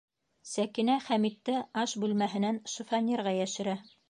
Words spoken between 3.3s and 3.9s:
йәшерә.